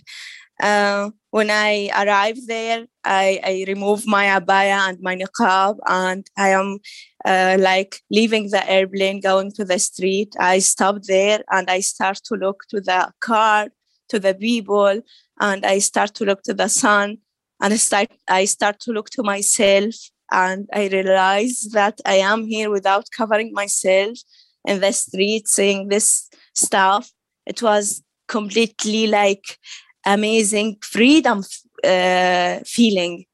[0.62, 6.48] uh, when I arrived there, I, I removed my abaya and my niqab, and I
[6.50, 6.78] am
[7.24, 10.34] uh, like leaving the airplane, going to the street.
[10.38, 13.68] I stopped there and I start to look to the car
[14.08, 15.00] to the people
[15.40, 17.18] and I start to look to the sun
[17.60, 19.94] and I start I start to look to myself
[20.30, 24.18] and I realize that I am here without covering myself
[24.66, 27.10] in the street saying this stuff.
[27.46, 29.58] It was completely like
[30.04, 31.42] amazing freedom
[31.84, 33.24] uh, feeling.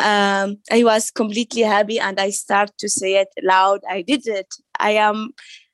[0.00, 3.80] Um, I was completely happy and I start to say it loud.
[3.88, 4.54] I did it.
[4.78, 5.30] I am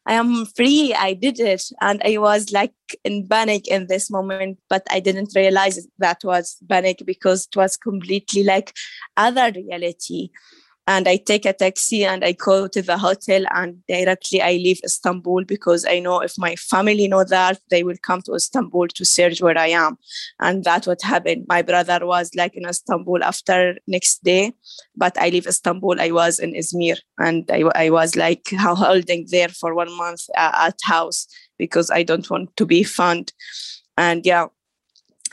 [0.06, 0.94] I am free.
[0.94, 1.62] I did it.
[1.80, 6.58] And I was like in panic in this moment, but I didn't realize that was
[6.68, 8.74] panic because it was completely like
[9.16, 10.28] other reality
[10.86, 14.80] and I take a taxi and I go to the hotel and directly I leave
[14.84, 19.04] Istanbul because I know if my family know that they will come to Istanbul to
[19.04, 19.96] search where I am,
[20.40, 21.46] and that's what happened.
[21.48, 24.52] My brother was like in Istanbul after next day,
[24.96, 26.00] but I leave Istanbul.
[26.00, 30.52] I was in Izmir and I, I was like holding there for one month uh,
[30.68, 31.26] at house
[31.58, 33.32] because I don't want to be found,
[33.96, 34.46] and yeah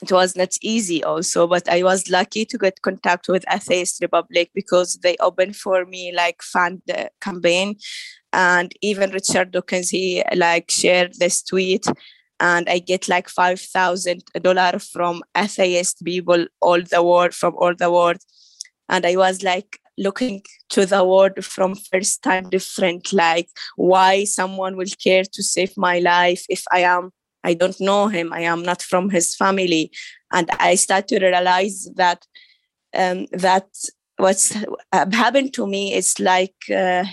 [0.02, 4.50] it was not easy also but i was lucky to get contact with atheist republic
[4.54, 6.82] because they opened for me like fund
[7.20, 7.76] campaign.
[8.34, 11.86] And even richard dawkins he like shared this tweet.
[12.40, 17.76] And i get like five thousand dollar from atheist people all the world from all
[17.76, 18.18] the world.
[18.90, 24.78] And i was like looking to the world from first time different like why someone
[24.78, 27.12] will care to save my life if i am
[27.44, 28.34] I don't know him.
[28.34, 29.92] I am not from his family.
[30.32, 32.26] And I start to realize that
[32.96, 33.68] um, that
[34.18, 34.56] what's
[34.92, 37.04] happened to me is like uh,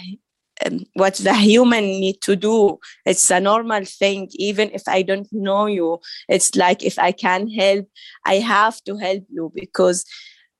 [0.66, 2.78] um, what the human need to do.
[3.04, 4.28] It's a normal thing.
[4.32, 7.88] Even if I don't know you, it's like if I can help,
[8.24, 10.04] I have to help you because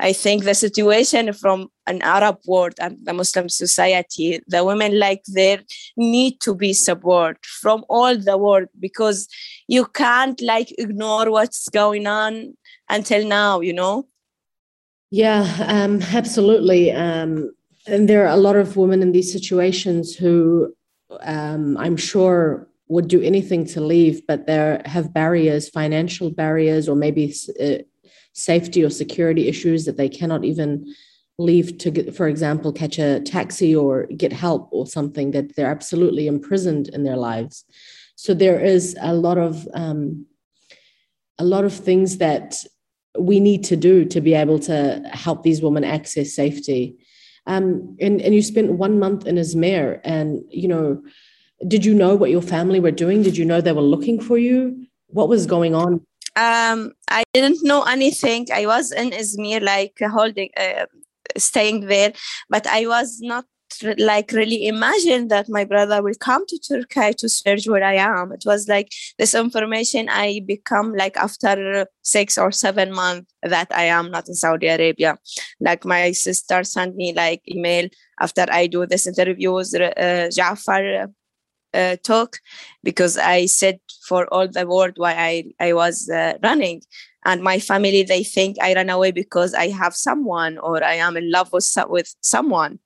[0.00, 5.22] I think the situation from an Arab world and the Muslim society, the women like
[5.26, 5.60] there
[5.96, 9.26] need to be support from all the world because
[9.66, 12.56] you can't like ignore what's going on
[12.88, 14.06] until now, you know?
[15.10, 16.92] Yeah, um, absolutely.
[16.92, 17.50] Um,
[17.86, 20.74] and there are a lot of women in these situations who
[21.22, 26.96] um, I'm sure would do anything to leave, but there have barriers, financial barriers, or
[26.96, 27.78] maybe uh,
[28.38, 30.94] safety or security issues that they cannot even
[31.38, 35.70] leave to get, for example catch a taxi or get help or something that they're
[35.70, 37.64] absolutely imprisoned in their lives.
[38.16, 40.26] So there is a lot of um,
[41.38, 42.64] a lot of things that
[43.18, 46.96] we need to do to be able to help these women access safety.
[47.46, 51.02] Um, and, and you spent one month in Izmir and you know
[51.66, 53.22] did you know what your family were doing?
[53.22, 54.86] Did you know they were looking for you?
[55.08, 56.06] What was going on
[56.38, 58.46] um, I didn't know anything.
[58.54, 60.86] I was in Izmir, like holding, uh,
[61.36, 62.12] staying there,
[62.48, 63.44] but I was not
[63.98, 68.32] like really imagine that my brother will come to Turkey to search where I am.
[68.32, 73.84] It was like this information I become like after six or seven months that I
[73.84, 75.18] am not in Saudi Arabia.
[75.60, 77.88] Like my sister sent me like email
[78.20, 79.74] after I do this interviews.
[79.74, 81.08] Uh, Jafar
[81.74, 82.38] uh, talk
[82.82, 86.82] because I said for all the world why I, I was uh, running.
[87.24, 91.16] And my family, they think I ran away because I have someone or I am
[91.16, 92.78] in love with, with someone.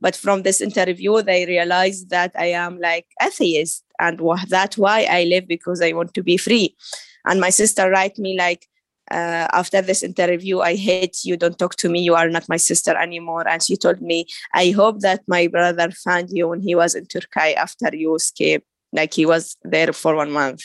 [0.00, 5.24] But from this interview, they realized that I am like atheist and that's why I
[5.24, 6.76] live because I want to be free.
[7.24, 8.67] And my sister write me like,
[9.10, 11.36] uh, after this interview, I hate you.
[11.36, 12.00] Don't talk to me.
[12.00, 13.46] You are not my sister anymore.
[13.48, 17.06] And she told me, I hope that my brother found you when he was in
[17.06, 18.66] Turkey after you escaped.
[18.92, 20.62] Like he was there for one month.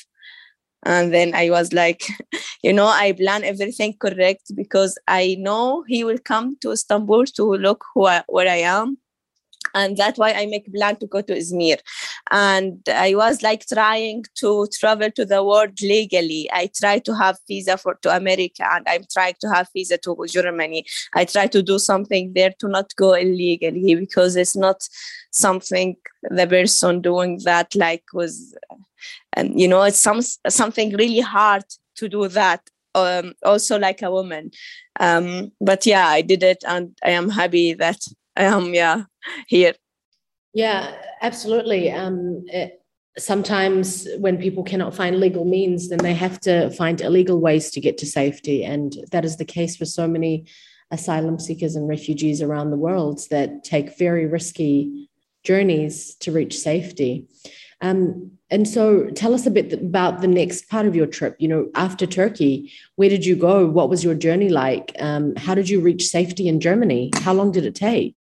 [0.85, 2.05] And then I was like,
[2.63, 7.53] you know, I plan everything correct because I know he will come to Istanbul to
[7.55, 8.97] look who I, where I am
[9.73, 11.79] and that's why i make plan to go to izmir.
[12.31, 16.49] And i was like trying to travel to the world legally.
[16.51, 20.15] I try to have visa for to america and i'm trying to have visa to
[20.27, 20.85] germany.
[21.13, 24.87] I try to do something there to not go illegally because it's not
[25.31, 25.95] something
[26.29, 28.55] the person doing that like was
[29.33, 31.63] and you know it's some something really hard
[31.95, 32.61] to do that
[32.95, 34.51] um, also like a woman.
[34.99, 37.97] Um, but yeah i did it and i am happy that
[38.37, 39.03] um yeah
[39.47, 39.73] here
[40.53, 42.81] yeah absolutely um it,
[43.17, 47.79] sometimes when people cannot find legal means then they have to find illegal ways to
[47.79, 50.45] get to safety and that is the case for so many
[50.91, 55.09] asylum seekers and refugees around the world that take very risky
[55.43, 57.27] journeys to reach safety
[57.81, 61.35] um, and so tell us a bit about the next part of your trip.
[61.37, 63.67] You know, after Turkey, where did you go?
[63.67, 64.93] What was your journey like?
[64.99, 67.11] Um, how did you reach safety in Germany?
[67.15, 68.15] How long did it take?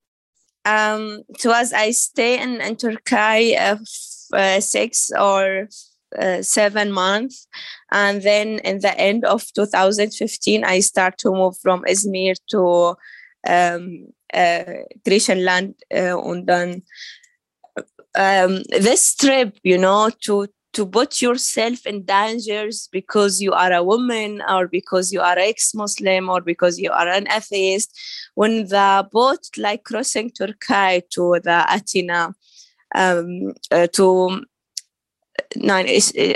[0.68, 5.68] Um, it was I stay in, in Turkey uh, f- uh, six or
[6.18, 7.46] uh, seven months.
[7.92, 12.96] And then in the end of 2015 i start to move from izmir to
[13.46, 14.64] um, uh,
[15.04, 16.82] grecian land uh, and then
[18.14, 23.82] um, this trip you know to to put yourself in dangers because you are a
[23.82, 27.90] woman or because you are ex-muslim or because you are an atheist.
[28.34, 32.34] When the boat like crossing turkey to the athena
[32.94, 34.44] um, uh, to
[35.56, 35.86] nine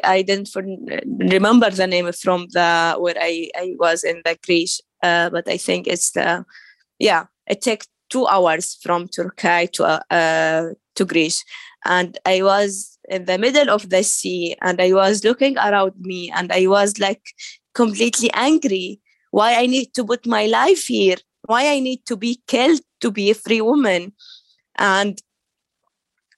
[0.04, 5.28] i didn't remember the name from the where i, I was in the greece uh,
[5.28, 6.44] but i think it's the
[7.00, 11.44] yeah it takes two hours from turkey to uh, to greece.
[11.84, 16.30] And i was in the middle of the sea and i was looking around me
[16.30, 17.22] and i was like
[17.74, 19.00] completely angry.
[19.30, 21.16] Why i need to put my life here?
[21.42, 24.12] Why i need to be killed to be a free woman?
[24.76, 25.20] And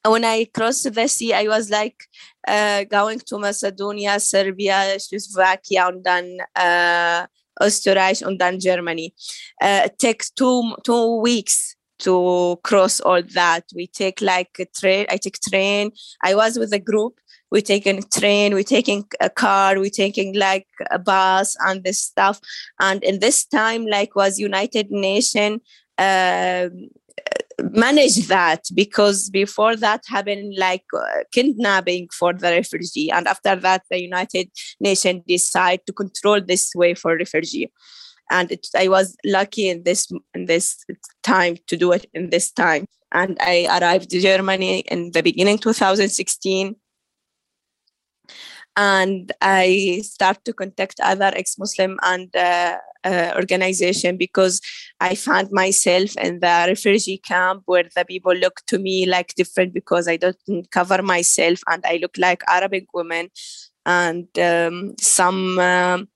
[0.04, 1.96] when I crossed the sea, I was like
[2.46, 7.26] uh, going to Macedonia, Serbia, Slovakia, and then uh,
[7.60, 9.14] Österreich, and then Germany.
[9.60, 13.64] Uh, it takes two two weeks to cross all that.
[13.74, 15.06] We take like a train.
[15.10, 15.92] I take train.
[16.22, 17.18] I was with a group.
[17.50, 18.54] We taking train.
[18.54, 19.78] We taking a car.
[19.78, 22.40] We taking like a bus and this stuff.
[22.80, 25.60] And in this time, like was United Nation.
[25.98, 26.88] Um,
[27.62, 33.82] manage that because before that happened like uh, kidnapping for the refugee and after that
[33.90, 34.50] the united
[34.80, 37.70] nations decide to control this way for refugee
[38.30, 40.84] and it, i was lucky in this in this
[41.22, 42.86] time to do it in this time.
[43.12, 46.76] And i arrived to germany in the beginning 2016
[48.76, 54.60] and I start to contact other ex-Muslim and uh, uh, organization because
[55.00, 59.74] I found myself in the refugee camp where the people look to me like different
[59.74, 60.36] because I don't
[60.70, 63.28] cover myself and I look like Arabic women.
[63.86, 66.08] And um, some um,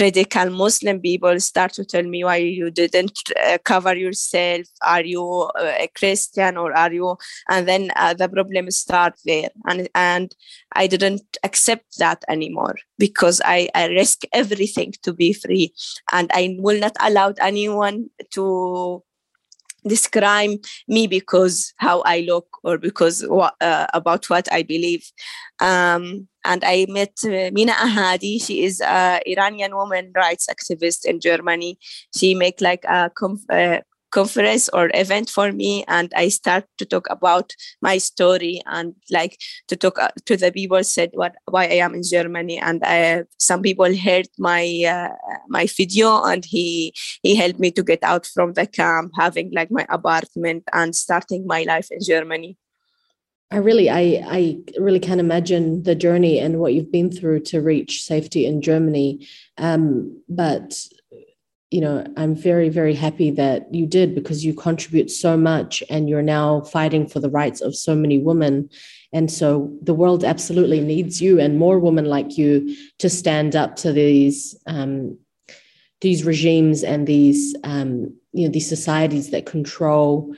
[0.00, 4.66] radical Muslim people start to tell me why you didn't uh, cover yourself.
[4.82, 7.16] Are you uh, a Christian or are you?
[7.48, 10.34] And then uh, the problem start there, and and
[10.74, 15.72] I didn't accept that anymore because I I risk everything to be free,
[16.12, 19.02] and I will not allow anyone to
[19.86, 20.58] describe
[20.88, 25.04] me because how I look or because uh, about what I believe.
[25.60, 28.44] Um, and I met uh, Mina Ahadi.
[28.44, 31.78] She is an Iranian woman rights activist in Germany.
[32.14, 33.10] She make like a
[33.50, 33.80] uh,
[34.14, 37.52] conference or event for me and i start to talk about
[37.82, 39.36] my story and like
[39.68, 43.24] to talk uh, to the people said what why i am in germany and I,
[43.38, 44.64] some people heard my
[44.96, 45.14] uh,
[45.48, 49.70] my video and he he helped me to get out from the camp having like
[49.70, 52.56] my apartment and starting my life in germany
[53.50, 57.60] I really, I, I really can imagine the journey and what you've been through to
[57.60, 59.28] reach safety in Germany.
[59.58, 60.74] Um, but
[61.74, 66.08] you know, I'm very, very happy that you did because you contribute so much and
[66.08, 68.70] you're now fighting for the rights of so many women.
[69.12, 73.74] And so the world absolutely needs you and more women like you to stand up
[73.82, 75.18] to these um,
[76.00, 80.32] these regimes and these um, you know these societies that control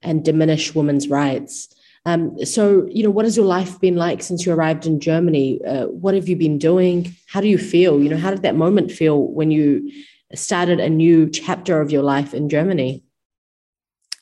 [0.00, 1.68] and diminish women's rights.
[2.06, 5.60] Um, so, you know, what has your life been like since you arrived in Germany?
[5.66, 7.14] Uh, what have you been doing?
[7.26, 8.00] How do you feel?
[8.02, 9.90] You know, how did that moment feel when you
[10.34, 13.04] started a new chapter of your life in Germany?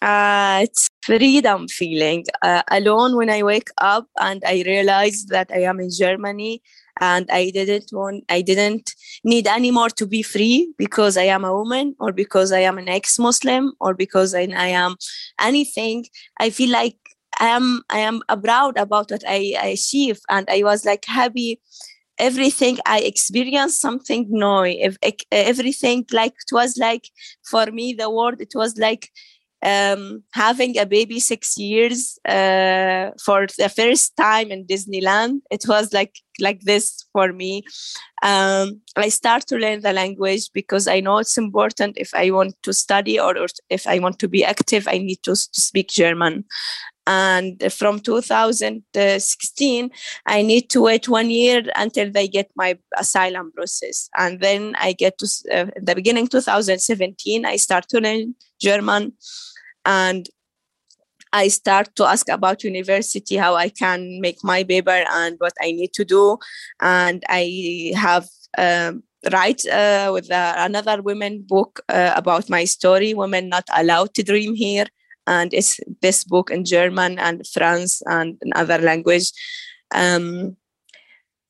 [0.02, 5.61] Uh, it's freedom feeling uh, alone when I wake up and I realize that I
[5.62, 6.62] am in Germany
[7.00, 8.94] and I didn't want I didn't
[9.24, 12.88] need anymore to be free because I am a woman or because I am an
[12.88, 14.96] ex-Muslim or because I, I am
[15.40, 16.07] anything.
[16.38, 16.96] I feel like
[17.40, 21.61] I am I am proud about what I, I achieve and I was like happy
[22.18, 24.64] everything I experienced something new.
[24.64, 24.96] If,
[25.30, 27.08] everything like it was like
[27.44, 29.10] for me the world it was like
[29.62, 35.40] um, having a baby six years uh, for the first time in Disneyland.
[35.50, 37.62] It was like like this for me.
[38.22, 41.96] Um, I start to learn the language because I know it's important.
[41.96, 45.22] If I want to study or, or if I want to be active, I need
[45.24, 46.44] to, to speak German
[47.07, 49.90] and from 2016
[50.26, 54.09] i need to wait one year until they get my asylum process.
[54.16, 59.12] And then i get to uh, the beginning 2017 i start to learn german.
[59.84, 60.28] And
[61.32, 65.72] I start to ask about university, how I can make my paper and what I
[65.72, 66.38] need to do.
[66.80, 68.26] And I have
[68.57, 69.02] um,
[69.32, 74.22] write uh, with uh, another women book uh, about my story, Women Not Allowed to
[74.22, 74.86] Dream Here
[75.26, 79.32] and it's this book in German and France and in other language.
[79.94, 80.56] Um,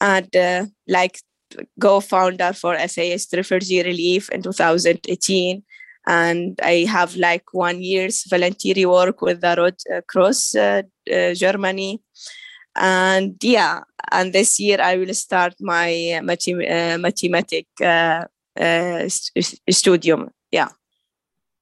[0.01, 1.19] and uh, like
[1.81, 5.63] co-founder for Atheist Refugee Relief in 2018
[6.07, 12.01] and i have like one year's volunteer work with the red cross uh, uh, germany.
[12.79, 13.81] And yeah
[14.13, 18.25] and this year i will start my mathem- mathematic uh,
[18.61, 19.09] uh,
[19.71, 20.31] studium.
[20.53, 20.69] Yeah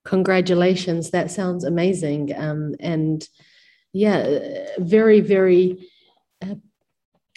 [0.05, 1.11] congratulations.
[1.11, 2.32] That sounds amazing.
[2.36, 3.26] Um, and
[3.94, 5.88] yeah very very
[6.42, 6.57] uh,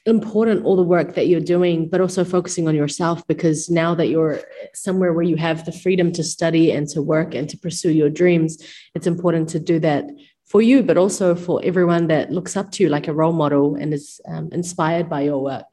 [0.05, 4.07] important all the work that you're doing but also focusing on yourself because now that
[4.07, 4.39] you're
[4.73, 8.09] somewhere where you have the freedom to study and to work and to pursue your
[8.09, 8.57] dreams
[8.95, 10.05] it's important to do that
[10.45, 13.75] for you but also for everyone that looks up to you like a role model
[13.75, 15.65] and is um, inspired by your work.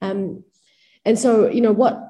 [0.00, 0.44] Um,
[1.04, 2.00] and so you know what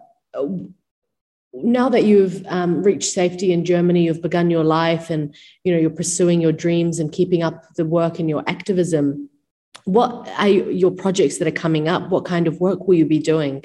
[1.63, 5.35] now that you've um, reached safety in Germany, you've begun your life, and
[5.65, 9.29] you know you're pursuing your dreams and keeping up the work and your activism.
[9.85, 12.11] What are your projects that are coming up?
[12.11, 13.65] What kind of work will you be doing?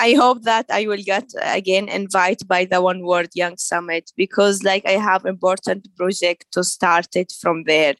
[0.00, 4.62] I hope that I will get again invited by the One World Young Summit because
[4.62, 7.96] like I have important project to start it from there.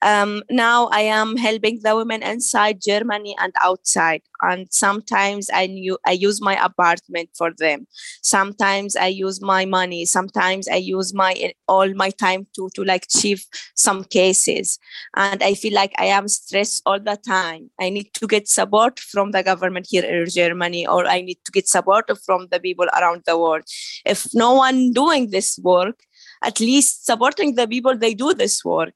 [0.00, 5.98] Um, now I am helping the women inside Germany and outside and sometimes I knew
[6.06, 7.86] I use my apartment for them.
[8.22, 10.04] Sometimes I use my money.
[10.04, 14.78] Sometimes I use my eh, all my time to to like achieve some cases.
[15.16, 17.70] And I feel like I am stressed all the time.
[17.80, 21.52] I need to get support from the government here in Germany, or I need to
[21.52, 23.64] get support from the people around the world.
[24.04, 26.00] If no one doing this work,
[26.42, 28.94] at least supporting the people they do this work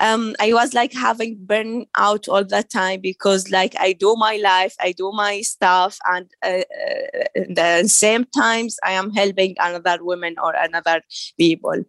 [0.00, 4.36] um, I was like having burn out all the time because like I do my
[4.36, 10.02] life, I do my stuff, and uh, uh, the same times I am helping another
[10.04, 11.02] woman or another
[11.38, 11.84] people,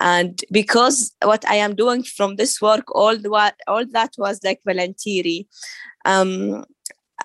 [0.00, 4.60] and because what I am doing from this work, all the all that was like
[4.64, 5.48] voluntary.
[6.04, 6.64] Um,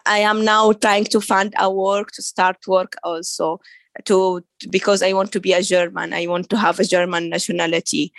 [0.06, 3.60] I am now trying to find a work to start work also
[4.04, 6.14] to because I want to be a German.
[6.14, 8.12] I want to have a German nationality.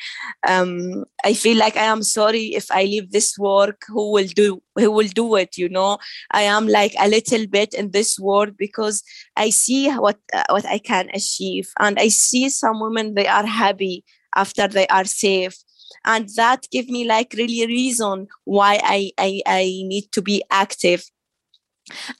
[0.48, 3.82] Um, I feel like I am sorry if I leave this work.
[3.88, 4.62] Who will do?
[4.76, 5.56] Who will do it?
[5.56, 5.98] You know,
[6.30, 9.02] I am like a little bit in this world because
[9.36, 13.46] I see what uh, what I can achieve, and I see some women they are
[13.46, 14.04] happy
[14.34, 15.56] after they are safe
[16.04, 21.04] and that give me like really reason why I, I i need to be active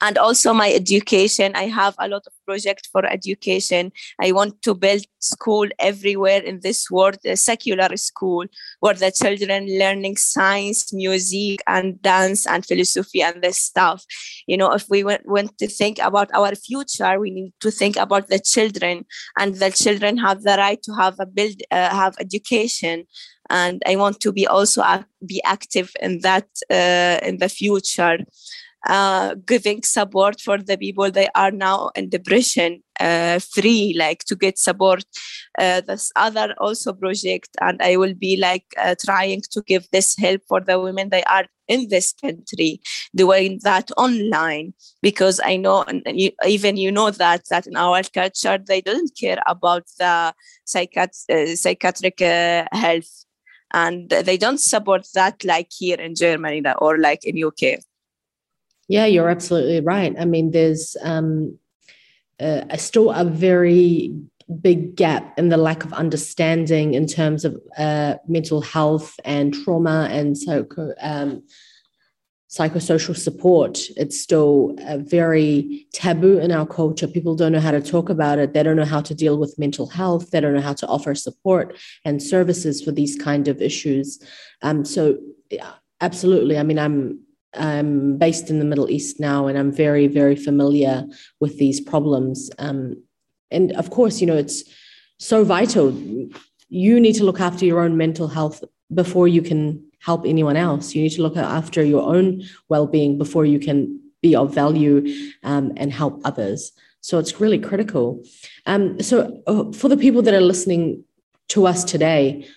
[0.01, 3.91] and also my education i have a lot of project for education.
[4.21, 8.45] I want to build school everywhere in this world a secular school
[8.79, 13.99] where the children learning science music and dance and philosophy and this stuff.
[14.47, 17.95] You know if we want, want to think about our future we need to think
[17.97, 19.05] about the children.
[19.39, 23.05] And the children have the right to have a build uh, have education.
[23.49, 24.81] And i want to be also
[25.25, 26.47] be active in that
[26.79, 28.17] uh, in the future
[28.87, 34.35] uh, giving support for the people they are now in depression uh, free like to
[34.35, 35.03] get support.
[35.59, 40.15] Uh, this other also project and i will be like uh, trying to give this
[40.17, 42.79] help for the women they are in this country
[43.15, 44.73] doing that online.
[45.01, 49.41] Because i know you, even you know that that in our culture they don't care
[49.47, 50.33] about the
[50.65, 53.25] psychiat- uh, psychiatric uh, health.
[53.73, 57.79] And they don't support that like here in germany or like in uk
[58.87, 60.15] yeah, you're absolutely right.
[60.17, 61.57] I mean, there's um,
[62.39, 64.13] uh, still a very
[64.61, 70.07] big gap in the lack of understanding in terms of uh, mental health and trauma
[70.09, 71.43] and psycho, um,
[72.49, 73.79] psychosocial support.
[73.97, 77.07] It's still uh, very taboo in our culture.
[77.07, 78.53] People don't know how to talk about it.
[78.53, 80.31] They don't know how to deal with mental health.
[80.31, 84.17] They don't know how to offer support and services for these kind of issues.
[84.61, 85.17] Um, so,
[85.51, 86.57] yeah, absolutely.
[86.57, 87.19] I mean, I'm
[87.53, 91.05] I'm based in the Middle East now, and I'm very, very familiar
[91.39, 92.49] with these problems.
[92.59, 93.03] Um,
[93.51, 94.63] and of course, you know, it's
[95.17, 95.91] so vital.
[96.69, 100.93] You need to look after your own mental health before you can help anyone else.
[100.93, 105.05] You need to look after your own well being before you can be of value
[105.43, 106.71] um, and help others.
[107.01, 108.23] So it's really critical.
[108.65, 111.03] Um, so, uh, for the people that are listening
[111.49, 112.47] to us today,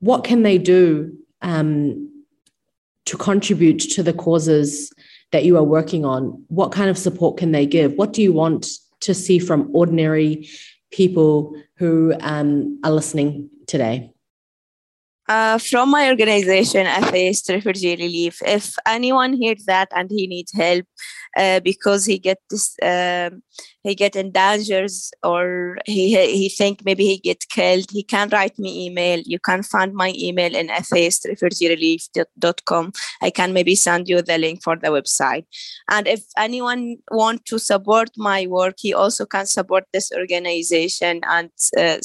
[0.00, 2.11] what can they do um,
[3.06, 4.92] to contribute to the causes
[5.32, 6.44] that you are working on?
[6.48, 7.94] What kind of support can they give?
[7.94, 8.68] What do you want
[9.00, 10.48] to see from ordinary
[10.92, 14.12] people who um, are listening today?
[15.28, 20.84] Uh, from my organization, Atheist Refugee Relief, if anyone hears that and he needs help
[21.36, 23.30] uh, because he get this, uh,
[23.82, 27.86] he get in dangers or he he think maybe he get killed.
[27.90, 29.20] He can write me email.
[29.24, 34.76] You can find my email in atheistrefugeerelief.com i can maybe send you the link for
[34.76, 35.44] the website.
[35.90, 41.50] And if anyone want to support my work he also can support this organization and
[41.78, 41.96] uh,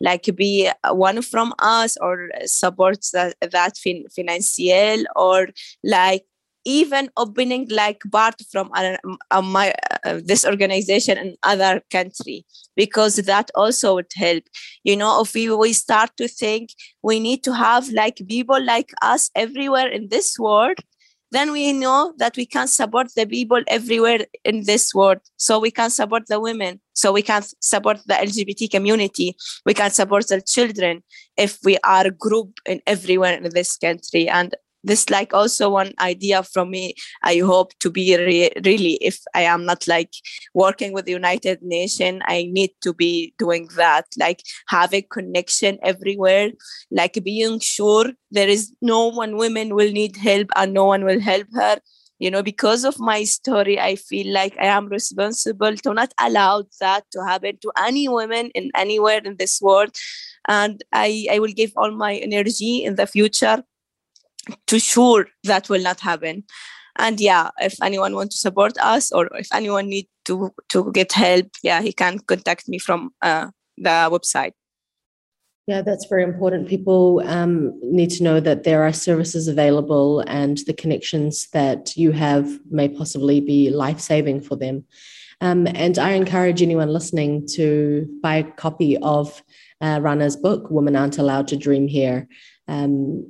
[0.00, 5.48] like be one from us or support that, that fin- financial or
[5.84, 6.24] like
[6.64, 8.96] even opening like part from uh,
[9.30, 12.44] uh, my uh, this organization in other country
[12.76, 14.44] because that also would help.
[14.84, 16.70] You know if we, we start to think
[17.02, 20.78] we need to have like people like us everywhere in this world
[21.32, 25.18] then we know that we can support the people everywhere in this world.
[25.38, 26.78] So we can support the women.
[26.92, 29.34] So we can support the lgbt community.
[29.64, 31.02] We can support the children
[31.38, 34.28] if we are a group in everywhere in this country.
[34.28, 34.54] And
[34.84, 39.42] this like also one idea from me i hope to be re- really if i
[39.42, 40.12] am not like
[40.54, 45.78] working with the united nation i need to be doing that like have a connection
[45.82, 46.50] everywhere
[46.90, 51.20] like being sure there is no one woman will need help and no one will
[51.20, 51.78] help her.
[52.18, 56.62] You know because of my story i feel like i am responsible to not allow
[56.80, 59.90] that to happen to any woman in anywhere in this world.
[60.46, 63.64] And i i will give all my energy in the future
[64.66, 66.44] to sure that will not happen.
[66.96, 71.12] And yeah if anyone want to support us or if anyone need to to get
[71.12, 74.52] help yeah he can contact me from uh, the website.
[75.66, 76.68] Yeah that's very important.
[76.68, 82.12] People um, need to know that there are services available and the connections that you
[82.12, 84.84] have may possibly be life-saving for them.
[85.40, 89.42] Um, and i encourage anyone listening to buy a copy of
[89.80, 92.28] uh, rana's book women aren't allowed to dream here.
[92.68, 93.26] Um,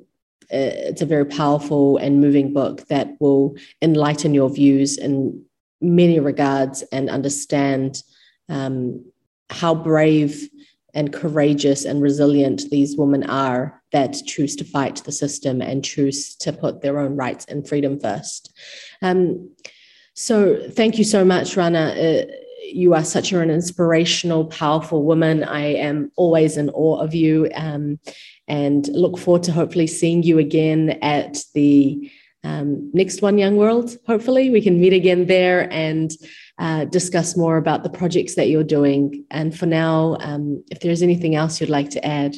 [0.53, 5.42] it's a very powerful and moving book that will enlighten your views in
[5.80, 8.03] many regards and understand
[8.48, 9.05] um,
[9.50, 10.48] how brave
[10.94, 16.36] and courageous and resilient these women are that choose to fight the system and choose
[16.36, 18.53] to put their own rights and freedom first.
[19.00, 19.50] Um,
[20.14, 21.94] so, thank you so much, Rana.
[21.98, 22.32] Uh,
[22.64, 25.44] you are such an inspirational, powerful woman.
[25.44, 27.48] I am always in awe of you.
[27.55, 27.98] Um,
[28.53, 32.12] and look forward to hopefully seeing you again at the
[32.44, 33.96] um, next One Young World.
[34.07, 36.11] Hopefully, we can meet again there and
[36.59, 39.24] uh, discuss more about the projects that you're doing.
[39.30, 42.36] And for now, um, if there's anything else you'd like to add.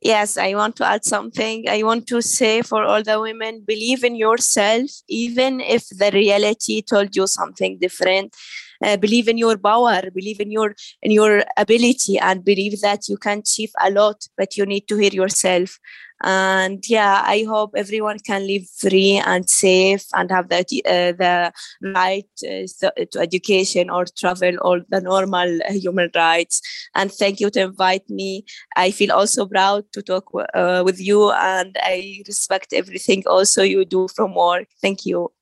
[0.00, 1.68] Yes, I want to add something.
[1.68, 6.82] I want to say for all the women, believe in yourself, even if the reality
[6.82, 8.36] told you something different
[8.82, 13.16] uh, believe in your power believe in your in your ability and believe that you
[13.16, 15.78] can achieve a lot but you need to hear yourself.
[16.24, 21.52] And yeah i hope everyone can live free and safe and have the, uh, the
[21.82, 26.60] right uh, to education or travel or the normal human rights.
[26.94, 28.44] And thank you to invite me.
[28.76, 33.84] I feel also proud to talk uh, with you and i respect everything also you
[33.84, 34.68] do from work.
[34.80, 35.32] Thank you.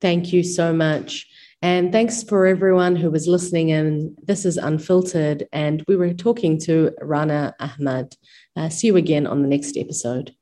[0.00, 1.26] Thank you so much
[1.62, 4.16] and thanks for everyone who was listening in.
[4.22, 8.16] This is Unfiltered, and we were talking to Rana Ahmad.
[8.56, 10.34] Uh, see you again on the next episode.